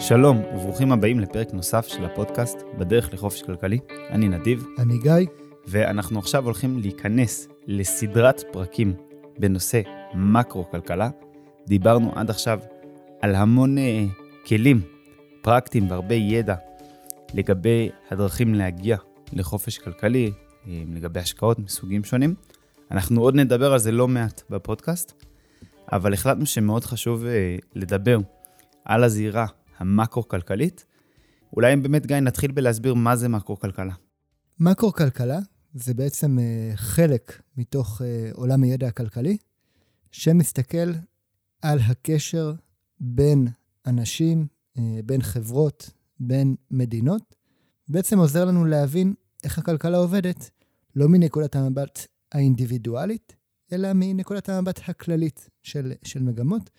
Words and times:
שלום 0.00 0.42
וברוכים 0.54 0.92
הבאים 0.92 1.20
לפרק 1.20 1.52
נוסף 1.52 1.86
של 1.86 2.04
הפודקאסט 2.04 2.58
בדרך 2.78 3.12
לחופש 3.12 3.42
כלכלי. 3.42 3.78
אני 4.10 4.28
נדיב, 4.28 4.66
אני 4.78 4.98
גיא. 4.98 5.12
ואנחנו 5.66 6.18
עכשיו 6.18 6.44
הולכים 6.44 6.78
להיכנס 6.78 7.48
לסדרת 7.66 8.42
פרקים 8.52 8.94
בנושא 9.38 9.80
מקרו-כלכלה. 10.14 11.10
דיברנו 11.66 12.12
עד 12.14 12.30
עכשיו 12.30 12.60
על 13.20 13.34
המון 13.34 13.76
uh, 13.78 13.80
כלים 14.46 14.80
פרקטיים 15.42 15.90
והרבה 15.90 16.14
ידע 16.14 16.54
לגבי 17.34 17.90
הדרכים 18.10 18.54
להגיע 18.54 18.96
לחופש 19.32 19.78
כלכלי, 19.78 20.32
uh, 20.32 20.68
לגבי 20.94 21.20
השקעות 21.20 21.58
מסוגים 21.58 22.04
שונים. 22.04 22.34
אנחנו 22.90 23.20
עוד 23.20 23.34
נדבר 23.34 23.72
על 23.72 23.78
זה 23.78 23.92
לא 23.92 24.08
מעט 24.08 24.42
בפודקאסט, 24.50 25.24
אבל 25.92 26.12
החלטנו 26.14 26.46
שמאוד 26.46 26.84
חשוב 26.84 27.24
uh, 27.24 27.64
לדבר 27.74 28.18
על 28.84 29.04
הזירה 29.04 29.46
המקרו-כלכלית. 29.80 30.84
אולי 31.52 31.76
באמת, 31.76 32.06
גיא, 32.06 32.16
נתחיל 32.16 32.52
בלהסביר 32.52 32.94
מה 32.94 33.16
זה 33.16 33.28
מקרו-כלכלה. 33.28 33.94
מקרו-כלכלה 34.60 35.38
זה 35.74 35.94
בעצם 35.94 36.38
uh, 36.38 36.76
חלק 36.76 37.42
מתוך 37.56 38.00
uh, 38.00 38.04
עולם 38.36 38.62
הידע 38.62 38.88
הכלכלי, 38.88 39.36
שמסתכל 40.12 40.92
על 41.62 41.78
הקשר 41.78 42.52
בין 43.00 43.48
אנשים, 43.86 44.46
uh, 44.76 44.80
בין 45.04 45.22
חברות, 45.22 45.90
בין 46.20 46.56
מדינות, 46.70 47.34
בעצם 47.88 48.18
עוזר 48.18 48.44
לנו 48.44 48.64
להבין 48.64 49.14
איך 49.44 49.58
הכלכלה 49.58 49.98
עובדת, 49.98 50.50
לא 50.96 51.08
מנקודת 51.08 51.56
המבט 51.56 52.06
האינדיבידואלית, 52.32 53.36
אלא 53.72 53.88
מנקודת 53.94 54.48
המבט 54.48 54.80
הכללית 54.88 55.48
של, 55.62 55.92
של 56.04 56.22
מגמות. 56.22 56.70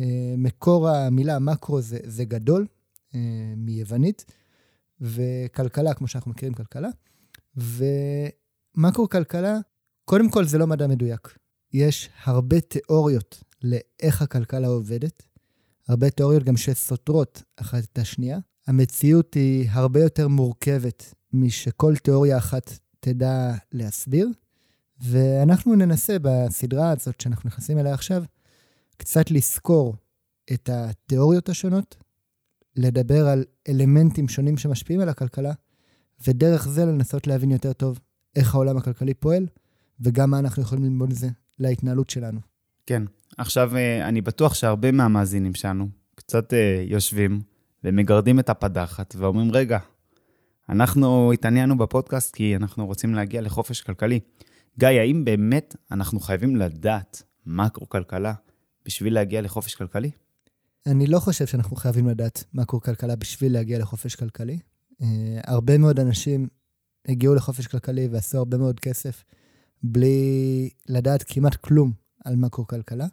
אה, 0.00 0.34
מקור 0.36 0.88
המילה 0.88 1.38
מקרו 1.38 1.80
זה, 1.80 1.98
זה 2.04 2.24
גדול, 2.24 2.66
אה, 3.14 3.20
מיוונית, 3.56 4.24
וכלכלה, 5.00 5.94
כמו 5.94 6.08
שאנחנו 6.08 6.30
מכירים 6.30 6.54
כלכלה. 6.54 6.88
ומקרו-כלכלה, 8.76 9.58
קודם 10.04 10.30
כל 10.30 10.44
זה 10.44 10.58
לא 10.58 10.66
מדע 10.66 10.86
מדויק. 10.86 11.38
יש 11.72 12.10
הרבה 12.24 12.60
תיאוריות 12.60 13.42
לאיך 13.62 14.22
הכלכלה 14.22 14.68
עובדת, 14.68 15.22
הרבה 15.88 16.10
תיאוריות 16.10 16.42
גם 16.42 16.56
שסותרות 16.56 17.42
אחת 17.56 17.84
את 17.84 17.98
השנייה. 17.98 18.38
המציאות 18.66 19.34
היא 19.34 19.68
הרבה 19.70 20.00
יותר 20.00 20.28
מורכבת 20.28 21.14
משכל 21.32 21.96
תיאוריה 21.96 22.38
אחת 22.38 22.78
תדע 23.00 23.54
להסביר, 23.72 24.28
ואנחנו 25.00 25.74
ננסה 25.74 26.16
בסדרה 26.22 26.90
הזאת 26.90 27.20
שאנחנו 27.20 27.46
נכנסים 27.48 27.78
אליה 27.78 27.94
עכשיו, 27.94 28.24
קצת 28.96 29.30
לסקור 29.30 29.96
את 30.52 30.68
התיאוריות 30.72 31.48
השונות, 31.48 31.96
לדבר 32.76 33.28
על 33.28 33.44
אלמנטים 33.68 34.28
שונים 34.28 34.56
שמשפיעים 34.56 35.00
על 35.00 35.08
הכלכלה, 35.08 35.52
ודרך 36.26 36.68
זה 36.68 36.84
לנסות 36.84 37.26
להבין 37.26 37.50
יותר 37.50 37.72
טוב 37.72 37.98
איך 38.36 38.54
העולם 38.54 38.76
הכלכלי 38.76 39.14
פועל, 39.14 39.46
וגם 40.00 40.30
מה 40.30 40.38
אנחנו 40.38 40.62
יכולים 40.62 40.84
ללמוד 40.84 41.08
מזה 41.08 41.28
להתנהלות 41.58 42.10
שלנו. 42.10 42.40
כן, 42.86 43.02
עכשיו 43.38 43.76
אה, 43.76 44.08
אני 44.08 44.20
בטוח 44.20 44.54
שהרבה 44.54 44.92
מהמאזינים 44.92 45.54
שלנו 45.54 45.88
קצת 46.14 46.54
אה, 46.54 46.84
יושבים 46.86 47.40
ומגרדים 47.84 48.38
את 48.38 48.48
הפדחת 48.48 49.14
ואומרים, 49.18 49.52
רגע, 49.52 49.78
אנחנו 50.68 51.32
התעניינו 51.32 51.78
בפודקאסט 51.78 52.34
כי 52.34 52.56
אנחנו 52.56 52.86
רוצים 52.86 53.14
להגיע 53.14 53.40
לחופש 53.40 53.80
כלכלי. 53.80 54.20
גיא, 54.78 54.88
האם 54.88 55.24
באמת 55.24 55.76
אנחנו 55.90 56.20
חייבים 56.20 56.56
לדעת 56.56 57.22
מקרו-כלכלה 57.46 58.34
בשביל 58.84 59.14
להגיע 59.14 59.40
לחופש 59.40 59.74
כלכלי? 59.74 60.10
אני 60.86 61.06
לא 61.06 61.18
חושב 61.18 61.46
שאנחנו 61.46 61.76
חייבים 61.76 62.08
לדעת 62.08 62.44
מקרו-כלכלה 62.54 63.16
בשביל 63.16 63.52
להגיע 63.52 63.78
לחופש 63.78 64.14
כלכלי. 64.14 64.58
Uh, 64.92 65.04
הרבה 65.44 65.78
מאוד 65.78 66.00
אנשים 66.00 66.48
הגיעו 67.08 67.34
לחופש 67.34 67.66
כלכלי 67.66 68.08
ועשו 68.08 68.38
הרבה 68.38 68.58
מאוד 68.58 68.80
כסף 68.80 69.24
בלי 69.82 70.70
לדעת 70.88 71.24
כמעט 71.26 71.54
כלום 71.54 71.92
על 72.24 72.36
מקרו-כלכלה. 72.36 73.06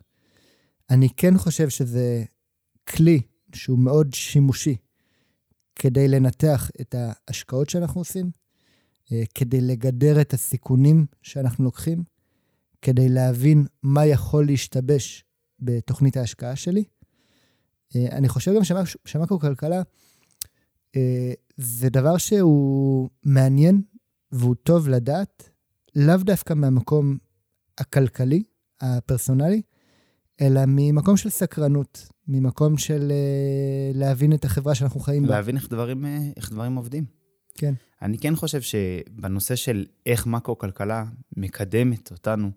אני 0.89 1.09
כן 1.17 1.37
חושב 1.37 1.69
שזה 1.69 2.23
כלי 2.87 3.21
שהוא 3.55 3.79
מאוד 3.79 4.13
שימושי 4.13 4.75
כדי 5.75 6.07
לנתח 6.07 6.71
את 6.81 6.95
ההשקעות 6.97 7.69
שאנחנו 7.69 8.01
עושים, 8.01 8.31
uh, 9.05 9.11
כדי 9.35 9.61
לגדר 9.61 10.21
את 10.21 10.33
הסיכונים 10.33 11.05
שאנחנו 11.21 11.63
לוקחים, 11.63 12.03
כדי 12.81 13.09
להבין 13.09 13.65
מה 13.83 14.05
יכול 14.05 14.45
להשתבש 14.45 15.25
בתוכנית 15.61 16.17
ההשקעה 16.17 16.55
שלי. 16.55 16.83
אה, 17.95 18.07
אני 18.11 18.29
חושב 18.29 18.53
גם 18.55 18.61
שמקרו-כלכלה 19.05 19.81
אה, 20.95 21.33
זה 21.57 21.89
דבר 21.89 22.17
שהוא 22.17 23.09
מעניין 23.23 23.81
והוא 24.31 24.55
טוב 24.63 24.89
לדעת, 24.89 25.49
לאו 25.95 26.17
דווקא 26.17 26.53
מהמקום 26.53 27.17
הכלכלי, 27.77 28.43
הפרסונלי, 28.81 29.61
אלא 30.41 30.61
ממקום 30.67 31.17
של 31.17 31.29
סקרנות, 31.29 32.07
ממקום 32.27 32.77
של 32.77 33.11
אה, 33.11 33.91
להבין 33.93 34.33
את 34.33 34.45
החברה 34.45 34.75
שאנחנו 34.75 34.99
חיים 34.99 35.23
בה. 35.23 35.29
להבין 35.29 35.55
איך 35.55 35.69
דברים, 35.69 36.05
איך 36.37 36.51
דברים 36.51 36.75
עובדים. 36.75 37.05
כן. 37.55 37.73
אני 38.01 38.17
כן 38.17 38.35
חושב 38.35 38.61
שבנושא 38.61 39.55
של 39.55 39.85
איך 40.05 40.27
מקרו-כלכלה 40.27 41.05
מקדמת 41.37 42.11
אותנו 42.11 42.51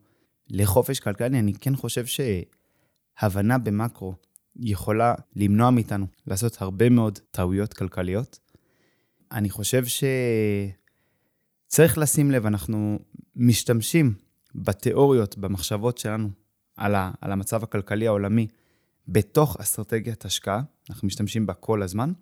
לחופש 0.51 1.01
כלכלי, 1.01 1.39
אני 1.39 1.55
כן 1.55 1.77
חושב 1.77 2.07
ש... 2.07 2.21
הבנה 3.19 3.59
במקרו 3.59 4.15
יכולה 4.57 5.15
למנוע 5.37 5.71
מאיתנו 5.71 6.07
לעשות 6.27 6.63
הרבה 6.63 6.89
מאוד 6.89 7.19
טעויות 7.31 7.75
כלכליות. 7.75 8.39
אני 9.33 9.51
חושב 9.51 9.85
שצריך 11.67 11.99
לשים 11.99 12.31
לב, 12.31 12.47
אנחנו 12.47 12.99
משתמשים 13.37 14.15
בתיאוריות, 14.55 15.39
במחשבות 15.39 15.99
שלנו 15.99 16.29
על, 16.77 16.95
ה, 16.95 17.11
על 17.21 17.33
המצב 17.33 17.63
הכלכלי 17.63 18.07
העולמי 18.07 18.47
בתוך 19.09 19.57
אסטרטגיית 19.61 20.25
השקעה, 20.25 20.63
אנחנו 20.91 21.07
משתמשים 21.07 21.47
בה 21.47 21.55
כל 21.55 21.83
הזמן, 21.83 22.13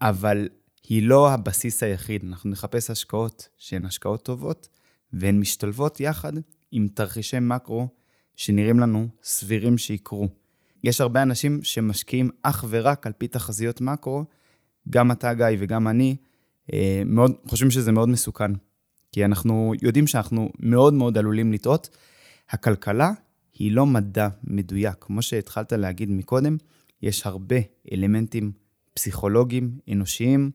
אבל 0.00 0.48
היא 0.88 1.02
לא 1.02 1.30
הבסיס 1.30 1.82
היחיד. 1.82 2.24
אנחנו 2.24 2.50
נחפש 2.50 2.90
השקעות 2.90 3.48
שהן 3.56 3.84
השקעות 3.84 4.22
טובות, 4.22 4.68
והן 5.12 5.40
משתלבות 5.40 6.00
יחד 6.00 6.32
עם 6.70 6.88
תרחישי 6.94 7.36
מקרו 7.40 7.88
שנראים 8.38 8.80
לנו 8.80 9.08
סבירים 9.22 9.78
שיקרו. 9.78 10.28
יש 10.84 11.00
הרבה 11.00 11.22
אנשים 11.22 11.60
שמשקיעים 11.62 12.30
אך 12.42 12.64
ורק 12.68 13.06
על 13.06 13.12
פי 13.12 13.28
תחזיות 13.28 13.80
מקרו, 13.80 14.24
גם 14.90 15.12
אתה, 15.12 15.34
גיא, 15.34 15.46
וגם 15.58 15.88
אני, 15.88 16.16
אה, 16.72 17.02
מאוד, 17.06 17.32
חושבים 17.46 17.70
שזה 17.70 17.92
מאוד 17.92 18.08
מסוכן. 18.08 18.50
כי 19.12 19.24
אנחנו 19.24 19.72
יודעים 19.82 20.06
שאנחנו 20.06 20.52
מאוד 20.60 20.94
מאוד 20.94 21.18
עלולים 21.18 21.52
לטעות. 21.52 21.88
הכלכלה 22.50 23.10
היא 23.54 23.72
לא 23.72 23.86
מדע 23.86 24.28
מדויק. 24.44 24.96
כמו 25.00 25.22
שהתחלת 25.22 25.72
להגיד 25.72 26.10
מקודם, 26.10 26.56
יש 27.02 27.26
הרבה 27.26 27.56
אלמנטים 27.92 28.52
פסיכולוגיים, 28.94 29.78
אנושיים, 29.92 30.50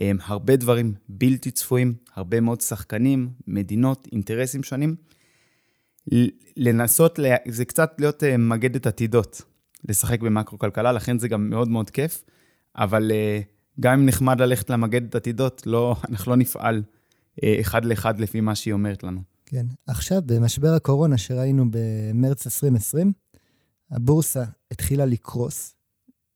אה, 0.00 0.10
הרבה 0.24 0.56
דברים 0.56 0.94
בלתי 1.08 1.50
צפויים, 1.50 1.94
הרבה 2.14 2.40
מאוד 2.40 2.60
שחקנים, 2.60 3.28
מדינות, 3.46 4.08
אינטרסים 4.12 4.62
שונים. 4.62 4.96
לנסות, 6.56 7.18
זה 7.48 7.64
קצת 7.64 7.94
להיות 7.98 8.22
uh, 8.22 8.26
מגדת 8.38 8.86
עתידות, 8.86 9.42
לשחק 9.88 10.20
במקרו-כלכלה, 10.20 10.92
לכן 10.92 11.18
זה 11.18 11.28
גם 11.28 11.50
מאוד 11.50 11.68
מאוד 11.68 11.90
כיף, 11.90 12.24
אבל 12.76 13.10
uh, 13.10 13.80
גם 13.80 13.92
אם 13.92 14.06
נחמד 14.06 14.40
ללכת 14.40 14.70
למגדת 14.70 15.14
עתידות, 15.14 15.62
לא, 15.66 15.96
אנחנו 16.10 16.30
לא 16.30 16.36
נפעל 16.36 16.82
uh, 17.40 17.44
אחד 17.60 17.84
לאחד 17.84 18.20
לפי 18.20 18.40
מה 18.40 18.54
שהיא 18.54 18.74
אומרת 18.74 19.02
לנו. 19.04 19.20
כן. 19.46 19.66
עכשיו, 19.86 20.22
במשבר 20.26 20.72
הקורונה 20.74 21.18
שראינו 21.18 21.64
במרץ 21.70 22.46
2020, 22.46 23.12
הבורסה 23.90 24.44
התחילה 24.70 25.06
לקרוס, 25.06 25.74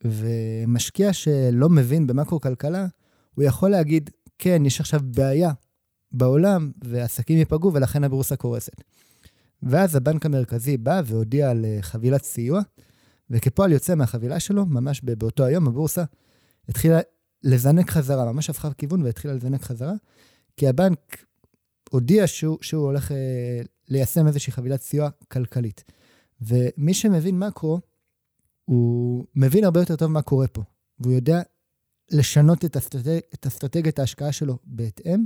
ומשקיע 0.05 1.13
שלא 1.13 1.69
מבין 1.69 2.07
במקרו-כלכלה, 2.07 2.87
הוא 3.35 3.45
יכול 3.45 3.71
להגיד, 3.71 4.11
כן, 4.39 4.63
יש 4.67 4.81
עכשיו 4.81 5.01
בעיה 5.05 5.53
בעולם, 6.13 6.71
ועסקים 6.85 7.39
ייפגעו, 7.39 7.75
ולכן 7.75 8.05
הבורסה 8.05 8.37
קורסת. 8.37 8.83
ואז 9.63 9.97
הבנק 9.97 10.27
המרכזי 10.27 10.77
בא 10.77 11.03
והודיע 11.05 11.51
על 11.51 11.65
אה, 11.65 11.79
חבילת 11.81 12.25
סיוע, 12.25 12.61
וכפועל 13.31 13.73
יוצא 13.73 13.95
מהחבילה 13.95 14.41
שלו, 14.41 14.67
ממש 14.67 15.01
באותו 15.01 15.45
היום, 15.45 15.69
הבורסה 15.69 16.05
התחילה 16.69 17.01
לזנק 17.43 17.91
חזרה, 17.91 18.33
ממש 18.33 18.51
הפכה 18.51 18.73
כיוון 18.73 19.03
והתחילה 19.03 19.35
לזנק 19.35 19.63
חזרה, 19.63 19.93
כי 20.57 20.69
הבנק 20.69 21.25
הודיע 21.91 22.27
שהוא, 22.27 22.59
שהוא 22.61 22.85
הולך 22.85 23.13
אה, 23.13 23.61
ליישם 23.89 24.27
איזושהי 24.27 24.53
חבילת 24.53 24.83
סיוע 24.83 25.09
כלכלית. 25.29 25.85
ומי 26.41 26.95
שמבין 26.95 27.39
מקרו, 27.39 27.81
הוא 28.65 29.25
מבין 29.35 29.65
הרבה 29.65 29.81
יותר 29.81 29.97
טוב 29.97 30.11
מה 30.11 30.23
קורה 30.23 30.47
פה, 30.47 30.63
והוא 30.99 31.13
יודע 31.13 31.43
לשנות 32.11 32.65
את, 32.65 32.77
אסטרטג, 32.77 33.21
את 33.35 33.47
אסטרטגיית 33.47 33.99
ההשקעה 33.99 34.33
שלו 34.33 34.59
בהתאם, 34.65 35.25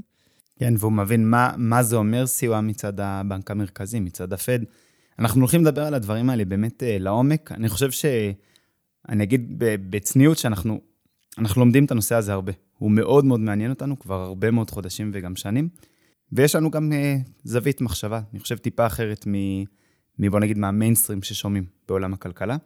כן, 0.58 0.74
והוא 0.78 0.92
מבין 0.92 1.30
מה, 1.30 1.54
מה 1.56 1.82
זה 1.82 1.96
אומר 1.96 2.26
סיוע 2.26 2.60
מצד 2.60 3.00
הבנק 3.00 3.50
המרכזי, 3.50 4.00
מצד 4.00 4.32
הפד. 4.32 4.58
אנחנו 5.18 5.40
הולכים 5.40 5.62
לדבר 5.62 5.82
על 5.82 5.94
הדברים 5.94 6.30
האלה 6.30 6.44
באמת 6.44 6.82
uh, 6.82 6.86
לעומק. 7.02 7.52
אני 7.52 7.68
חושב 7.68 7.90
ש... 7.90 8.04
אני 9.08 9.24
אגיד 9.24 9.54
בצניעות 9.90 10.38
שאנחנו 10.38 10.80
אנחנו 11.38 11.60
לומדים 11.60 11.84
את 11.84 11.90
הנושא 11.90 12.14
הזה 12.14 12.32
הרבה. 12.32 12.52
הוא 12.78 12.90
מאוד 12.90 13.24
מאוד 13.24 13.40
מעניין 13.40 13.70
אותנו 13.70 13.98
כבר 13.98 14.20
הרבה 14.20 14.50
מאוד 14.50 14.70
חודשים 14.70 15.10
וגם 15.14 15.36
שנים, 15.36 15.68
ויש 16.32 16.54
לנו 16.54 16.70
גם 16.70 16.92
uh, 16.92 17.28
זווית 17.44 17.80
מחשבה, 17.80 18.20
אני 18.32 18.40
חושב 18.40 18.56
טיפה 18.56 18.86
אחרת 18.86 19.26
מ... 19.26 19.34
בוא 20.30 20.40
נגיד, 20.40 20.58
מהמיינסטרים 20.58 21.22
ששומעים 21.22 21.64
בעולם 21.88 22.14
הכלכלה. 22.14 22.56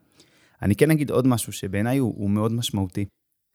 אני 0.62 0.76
כן 0.76 0.90
אגיד 0.90 1.10
עוד 1.10 1.26
משהו 1.26 1.52
שבעיניי 1.52 1.98
הוא, 1.98 2.14
הוא 2.16 2.30
מאוד 2.30 2.52
משמעותי. 2.52 3.04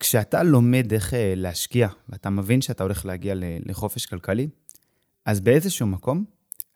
כשאתה 0.03 0.43
לומד 0.43 0.93
איך 0.93 1.13
uh, 1.13 1.15
להשקיע, 1.35 1.87
ואתה 2.09 2.29
מבין 2.29 2.61
שאתה 2.61 2.83
הולך 2.83 3.05
להגיע 3.05 3.33
לחופש 3.65 4.05
כלכלי, 4.05 4.47
אז 5.25 5.41
באיזשהו 5.41 5.87
מקום, 5.87 6.25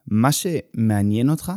מה 0.07 0.29
שמעניין 0.31 1.29
אותך 1.29 1.51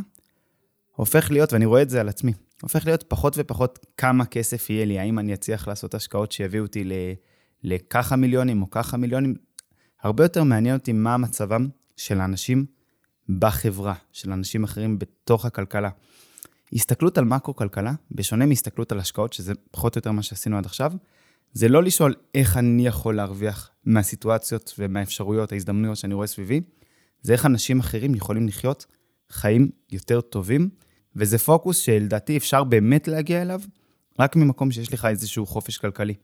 הופך 0.97 1.31
להיות, 1.31 1.53
ואני 1.53 1.65
רואה 1.65 1.83
את 1.83 1.91
זה 1.91 2.01
על 2.01 2.09
עצמי, 2.09 2.33
הופך 2.63 2.87
להיות 2.87 3.05
פחות 3.09 3.35
ופחות 3.37 3.87
כמה 3.97 4.27
כסף 4.27 4.71
יהיה 4.71 4.85
לי, 4.85 4.99
האם 4.99 5.19
אני 5.19 5.35
אצליח 5.35 5.69
לעשות 5.69 5.95
השקעות 5.95 6.33
שיביאו 6.33 6.65
אותי 6.65 6.85
לככה 7.63 8.17
מיליונים 8.17 8.63
או 8.63 8.71
ככה 8.71 8.97
מיליונים. 8.97 9.35
הרבה 10.03 10.25
יותר 10.25 10.45
מעניין 10.45 10.77
אותי 10.77 10.93
מה 10.93 11.17
מצבם 11.17 11.69
של 11.97 12.21
האנשים 12.21 12.67
בחברה, 13.39 13.95
של 14.13 14.33
אנשים 14.33 14.65
אחרים 14.65 14.99
בתוך 14.99 15.45
הכלכלה. 15.45 15.91
הסתכלות 16.73 17.19
על 17.19 17.25
מקרו-כלכלה, 17.25 17.93
בשונה 18.13 18.47
מהסתכלות 18.47 18.93
על 18.93 18.99
השקעות, 18.99 19.33
שזה 19.33 19.53
פחות 19.71 19.97
או 19.97 19.99
יותר 19.99 20.13
מה 20.13 20.23
שעשינו 20.23 20.59
עד 20.59 20.67
עכשיו, 20.67 20.93
זה 21.53 21.69
לא 21.69 21.83
לשאול 21.83 22.15
איך 22.35 22.57
אני 22.57 22.87
יכול 22.87 23.17
להרוויח 23.17 23.71
מהסיטואציות 23.85 24.75
ומהאפשרויות, 24.79 25.53
ההזדמנויות 25.53 25.97
שאני 25.97 26.15
רואה 26.15 26.27
סביבי, 26.27 26.61
זה 27.23 27.33
איך 27.33 27.47
אנשים 27.47 27.81
אחרים 27.81 28.15
יכולים 28.15 28.49
לחיות 28.49 28.87
חיים 29.31 29.71
יותר 29.93 30.21
טובים, 30.21 30.69
וזה 31.17 31.39
פוקוס 31.39 31.79
שלדעתי 31.79 32.37
אפשר 32.37 32.65
באמת 32.65 33.09
להגיע 33.09 33.43
אליו, 33.43 33.61
רק 34.19 34.37
ממקום 34.37 34.71
שיש 34.71 34.93
לך 34.93 35.05
איזשהו 35.05 35.47
חופש 35.47 35.79
כלכלי. 35.79 36.15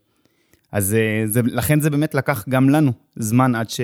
אז 0.73 0.95
אה, 0.95 1.23
זה, 1.27 1.41
לכן 1.45 1.81
זה 1.81 1.91
באמת 1.91 2.15
לקח 2.15 2.45
גם 2.49 2.71
לנו 2.71 2.93
זמן 3.17 3.55
עד 3.55 3.71
ש, 3.71 3.81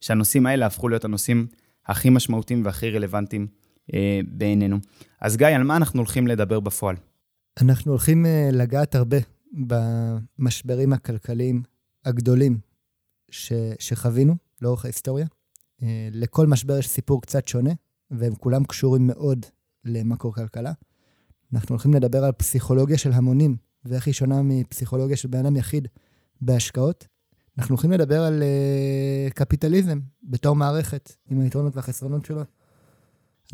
שהנושאים 0.00 0.46
האלה 0.46 0.66
הפכו 0.66 0.88
להיות 0.88 1.04
הנושאים 1.04 1.46
הכי 1.86 2.10
משמעותיים 2.10 2.64
והכי 2.64 2.90
רלוונטיים 2.90 3.46
אה, 3.94 4.20
בעינינו. 4.28 4.78
אז 5.20 5.36
גיא, 5.36 5.46
על 5.46 5.62
מה 5.62 5.76
אנחנו 5.76 6.00
הולכים 6.00 6.26
לדבר 6.26 6.60
בפועל? 6.60 6.96
אנחנו 7.62 7.92
הולכים 7.92 8.26
אה, 8.26 8.48
לגעת 8.52 8.94
הרבה 8.94 9.16
במשברים 9.52 10.92
הכלכליים 10.92 11.62
הגדולים 12.04 12.58
ש, 13.30 13.52
שחווינו 13.78 14.36
לאורך 14.62 14.84
ההיסטוריה. 14.84 15.26
אה, 15.82 16.08
לכל 16.12 16.46
משבר 16.46 16.78
יש 16.78 16.88
סיפור 16.88 17.22
קצת 17.22 17.48
שונה, 17.48 17.70
והם 18.10 18.34
כולם 18.34 18.64
קשורים 18.64 19.06
מאוד 19.06 19.46
למקרו-כלכלה. 19.84 20.72
אנחנו 21.52 21.72
הולכים 21.72 21.94
לדבר 21.94 22.24
על 22.24 22.32
פסיכולוגיה 22.32 22.98
של 22.98 23.12
המונים, 23.12 23.56
ואיך 23.84 24.06
היא 24.06 24.14
שונה 24.14 24.42
מפסיכולוגיה 24.42 25.16
של 25.16 25.28
בן 25.28 25.38
אדם 25.38 25.56
יחיד 25.56 25.88
בהשקעות. 26.40 27.06
אנחנו 27.58 27.74
הולכים 27.74 27.92
לדבר 27.92 28.22
על 28.22 28.42
uh, 28.42 29.32
קפיטליזם 29.32 30.00
בתור 30.22 30.56
מערכת, 30.56 31.12
עם 31.30 31.40
היתרונות 31.40 31.76
והחסרונות 31.76 32.24
שלו. 32.24 32.42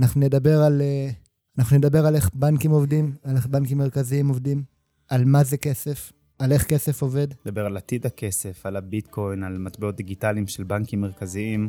אנחנו 0.00 0.20
נדבר 0.20 0.62
על, 0.62 0.80
uh, 0.80 1.14
אנחנו 1.58 1.76
נדבר 1.76 2.06
על 2.06 2.14
איך 2.14 2.30
בנקים 2.34 2.70
עובדים, 2.70 3.16
על 3.22 3.36
איך 3.36 3.46
בנקים 3.46 3.78
מרכזיים 3.78 4.28
עובדים, 4.28 4.64
על 5.08 5.24
מה 5.24 5.44
זה 5.44 5.56
כסף, 5.56 6.12
על 6.38 6.52
איך 6.52 6.64
כסף 6.64 7.02
עובד. 7.02 7.26
נדבר 7.46 7.66
על 7.66 7.76
עתיד 7.76 8.06
הכסף, 8.06 8.66
על 8.66 8.76
הביטקוין, 8.76 9.42
על 9.42 9.58
מטבעות 9.58 9.96
דיגיטליים 9.96 10.46
של 10.46 10.64
בנקים 10.64 11.00
מרכזיים. 11.00 11.68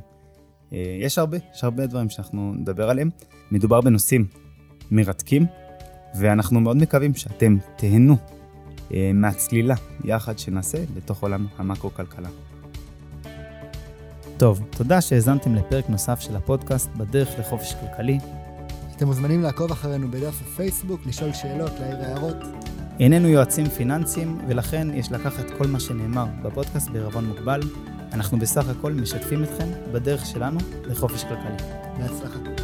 Uh, 0.69 0.73
יש 1.01 1.17
הרבה, 1.17 1.37
יש 1.53 1.63
הרבה 1.63 1.87
דברים 1.87 2.09
שאנחנו 2.09 2.53
נדבר 2.53 2.89
עליהם. 2.89 3.09
מדובר 3.51 3.81
בנושאים 3.81 4.25
מרתקים, 4.91 5.45
ואנחנו 6.19 6.59
מאוד 6.59 6.77
מקווים 6.77 7.13
שאתם 7.13 7.57
תהנו 7.77 8.17
אה, 8.93 9.11
מהצלילה 9.13 9.75
יחד 10.03 10.39
שנעשה 10.39 10.77
בתוך 10.93 11.23
עולם 11.23 11.47
המקרו-כלכלה. 11.57 12.29
טוב, 14.37 14.61
תודה 14.69 15.01
שהאזנתם 15.01 15.55
לפרק 15.55 15.89
נוסף 15.89 16.19
של 16.19 16.35
הפודקאסט 16.35 16.89
בדרך 16.97 17.39
לחופש 17.39 17.73
כלכלי. 17.73 18.17
אתם 18.95 19.05
מוזמנים 19.05 19.41
לעקוב 19.41 19.71
אחרינו 19.71 20.11
בדף 20.11 20.41
הפייסבוק, 20.41 21.05
לשאול 21.05 21.33
שאלות, 21.33 21.71
להעיר 21.79 21.97
הערות. 21.97 22.68
איננו 22.99 23.27
יועצים 23.27 23.69
פיננסיים, 23.69 24.37
ולכן 24.47 24.87
יש 24.93 25.11
לקחת 25.11 25.45
כל 25.57 25.67
מה 25.67 25.79
שנאמר 25.79 26.25
בפודקאסט 26.43 26.89
בערבון 26.89 27.25
מוגבל. 27.25 27.59
אנחנו 28.13 28.39
בסך 28.39 28.69
הכל 28.69 28.93
משתפים 28.93 29.43
אתכם 29.43 29.67
בדרך 29.91 30.25
שלנו 30.25 30.59
לחופש 30.85 31.23
כלכלי. 31.23 31.67
בהצלחה. 31.99 32.58